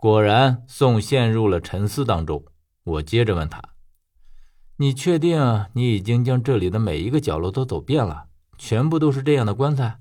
[0.00, 2.44] 果然，宋陷入了沉思当中。
[2.84, 3.60] 我接着问他
[4.78, 9.98] ：“你确定你已经将这里的每一个角落都走遍了，全部都是这样的棺材？”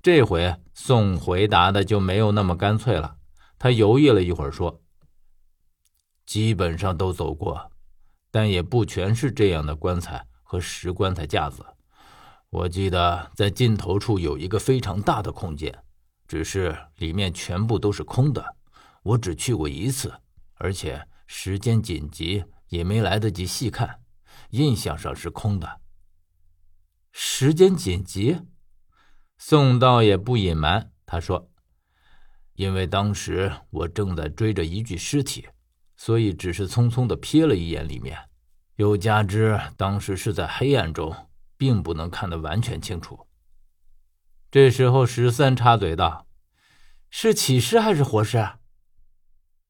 [0.00, 3.16] 这回宋回答的就没有那么干脆了。
[3.58, 4.80] 他犹豫了一会儿，说
[6.24, 7.72] ：“基本上都走过，
[8.30, 11.66] 但也不全是这样的棺材和石棺材架子。
[12.50, 15.76] 我记得在尽头处有一个非常大的空间，
[16.28, 18.54] 只是里面全部都是空的。
[19.06, 20.20] 我只去过一次，
[20.54, 24.00] 而且时间紧急，也没来得及细看，
[24.50, 25.80] 印象上是空的。
[27.12, 28.40] 时间紧急。”
[29.38, 31.50] 宋道也不隐瞒，他说
[32.54, 35.46] ：“因为当时我正在追着一具尸体，
[35.96, 38.18] 所以只是匆匆的瞥了一眼里面，
[38.76, 43.28] 又加之当时是在黑暗中，并不能看得完全清楚。”
[44.50, 46.26] 这时候，十三插嘴道
[47.08, 48.44] ：“是起尸还是活尸？”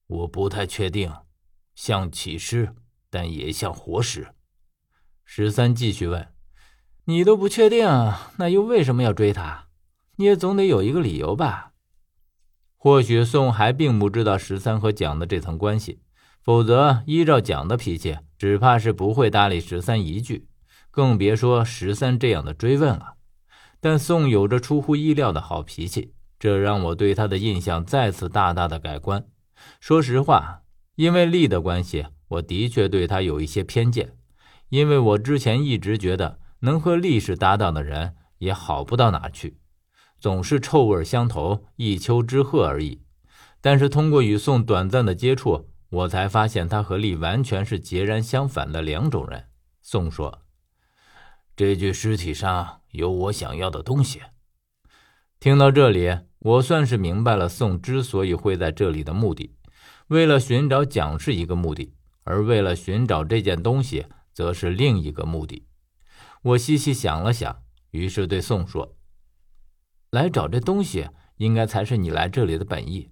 [0.07, 1.13] 我不太确定，
[1.75, 2.75] 像起尸，
[3.11, 4.29] 但也像活尸。
[5.25, 6.29] 十三继续问。
[7.09, 7.87] 你都不确定，
[8.39, 9.69] 那又为什么要追他？
[10.17, 11.73] 你也总得有一个理由吧？
[12.77, 16.01] 或许宋还并不知道十三和蒋的这层关系，
[16.43, 20.49] 否则依照蒋的脾气，只怕是不会搭理十三一句，
[20.91, 23.15] 更别说十三这样的追问了。
[23.81, 29.25] 但宋有着出乎意料的好脾气，这让我对他的印象再次大大的改观。
[29.81, 30.63] 说实话，
[30.95, 34.17] 因为力的关系，我的确对他有一些偏见，
[34.69, 36.41] 因为我之前一直觉得。
[36.61, 39.59] 能和力是搭档的人也好不到哪去，
[40.19, 43.03] 总是臭味相投，一丘之貉而已。
[43.61, 49.45] 但是通过与宋短暂的接触，我才发现他和力完全是截然相反的两种人。
[49.83, 50.43] 宋说
[51.55, 54.23] ：“这具尸体上有我想要的东西。”
[55.39, 59.57] 听到这里，我算是明白了宋之所以会在这里的目的，
[60.07, 65.67] 为了寻找蒋是一个目的，而为了寻找这件东西，则是另一个目的。
[66.43, 68.95] 我细细想了想，于是对宋说
[70.13, 71.09] ：“来找这东西，
[71.39, 73.11] 应该才是你来这里的本意。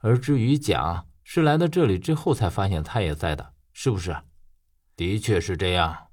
[0.00, 4.14] 而至于蒋，是来到这里之后才发现他也在的，是不是
[4.94, 6.08] ？”“的确是这样。”“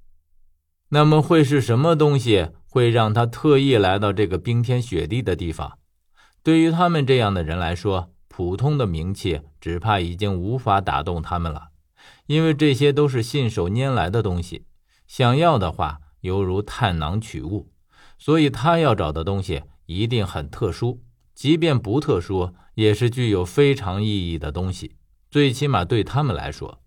[0.87, 5.79] 那么会是什么东西会让他特意来到这个冰天雪地的地方？
[6.45, 11.71] 对于他们这样的人来说，普通的名气只怕已经无法打动他们了，
[12.27, 14.65] 因为这些都是信手拈来的东西，
[15.05, 17.71] 想要的话。”犹如探囊取物，
[18.17, 21.03] 所以他要找的东西一定很特殊，
[21.35, 24.95] 即便不特殊，也是具有非常意义的东西。
[25.29, 26.81] 最起码对他们来说，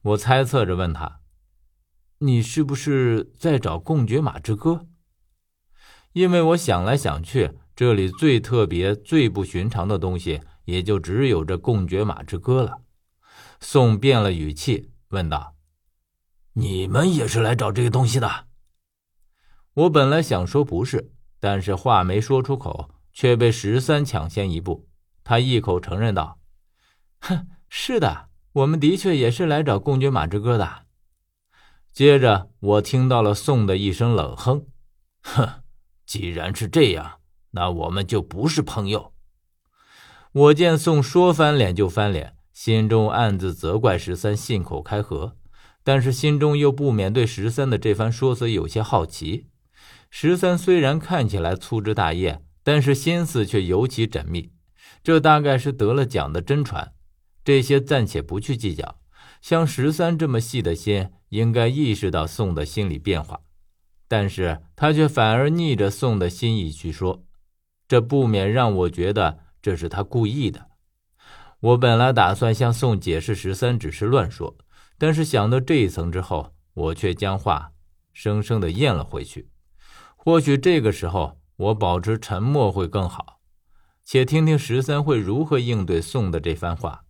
[0.00, 1.20] 我猜测着问他
[2.20, 4.86] ：“你是不是在找贡爵马之歌？”
[6.14, 12.78] 因为我想来想去，这里最特别、最不寻常的东西，也就只有这贡爵马之歌了。
[13.60, 15.56] 宋变了语气问道
[16.54, 18.46] ：“你们也是来找这个东西的？”
[19.74, 24.88] 我本来想说不是，但是话没说出口，却被十三抢先一步。
[25.24, 26.38] 他一口承认道
[27.18, 30.84] ：“哼，是的，我们的确也是来找公爵马之歌的。”
[31.92, 34.66] 接着，我听到了宋的一声冷哼
[35.22, 35.62] ：“哼，
[36.06, 37.20] 既然是这样，
[37.54, 39.12] 那我们就不是朋友。”
[40.32, 45.36] 我见宋说翻脸就翻脸，心中暗自责怪十三信口开河，
[45.82, 49.46] 但是心中又不免对十三的这番说辞有些好奇。
[50.10, 54.52] 十三虽然看起来粗枝大叶，但是心思却尤其缜密。
[55.02, 56.92] 这大概是得了奖的真传。
[57.44, 58.98] 这些暂且不去计较。
[59.42, 63.40] 像十三这么细的心，应该意识到宋的心理变化，
[64.08, 67.23] 但是他却反而逆着宋的心意去说，
[67.86, 70.66] 这不免让我觉得这是他故意的。
[71.60, 74.56] 我本来打算向宋解释十三只是乱说，
[74.98, 77.72] 但是想到这一层之后，我却将话
[78.12, 79.48] 生生的咽了回去。
[80.16, 83.40] 或许这个时候我保持沉默会更好，
[84.04, 87.04] 且听听十三会如何应对宋的这番话。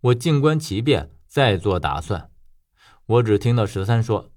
[0.00, 2.30] 我静观其变，再做打算。
[3.06, 4.30] 我只听到十三说：“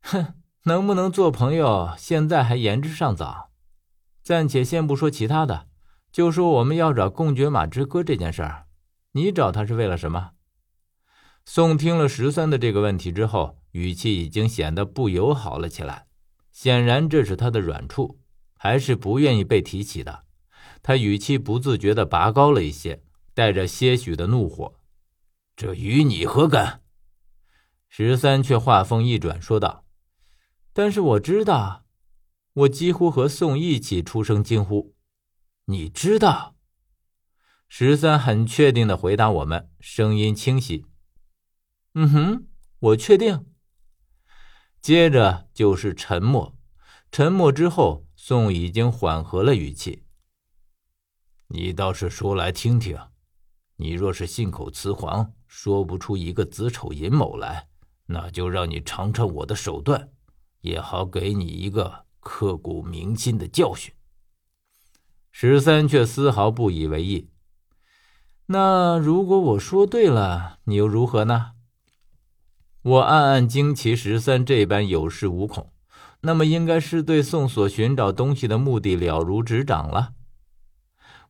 [0.00, 3.50] 哼，能不能做朋友，现在还言之尚早。
[4.24, 5.68] 暂且先不说其他的，
[6.10, 8.64] 就说我们要找贡爵马之歌这件事儿，
[9.12, 10.30] 你找他是为了什么？”
[11.44, 16.06] 宋听了十三的这个问题之后，语气已经显得不友好了起来。
[16.50, 18.18] 显然这是他的软处，
[18.56, 20.24] 还是不愿意被提起的。
[20.82, 23.02] 他语气不自觉地拔高了一些，
[23.34, 24.76] 带着些许的怒火
[25.54, 26.80] ：“这与你何干？”
[27.90, 29.84] 十三却话锋一转，说道
[30.72, 31.83] ：“但是我知道。”
[32.54, 34.94] 我几乎和宋一起出声惊呼
[35.66, 36.54] ：“你知道？”
[37.68, 40.86] 十三很确定的回答我们，声音清晰
[41.94, 42.46] ：“嗯哼，
[42.78, 43.44] 我确定。”
[44.80, 46.56] 接着就是沉默，
[47.10, 50.04] 沉默之后，宋已经缓和了语气
[51.48, 52.96] ：“你倒是说来听听，
[53.76, 57.68] 你若是信口雌黄，说不出一个子丑寅卯来，
[58.06, 60.12] 那就让你尝尝我的手段，
[60.60, 63.94] 也好给你一个刻骨铭心的教训。”
[65.30, 67.28] 十三却丝毫不以为意。
[68.46, 71.52] 那如果我说对了，你又如何呢？
[72.82, 75.72] 我暗暗惊奇，十三这般有恃无恐，
[76.20, 80.12] 那么应该是对宋所寻找东西的目的了如指掌了。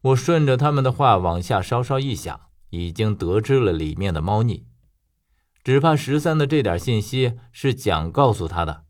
[0.02, 2.40] 我顺着他们的话往下稍稍一想，
[2.70, 4.66] 已经得知了里面的猫腻，
[5.62, 8.84] 只怕十三的这点信息是蒋告诉他的，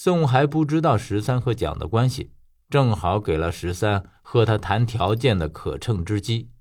[0.00, 2.30] 宋还不知道十三和蒋的关系，
[2.70, 6.52] 正好给了十三和他谈条件的可乘之机。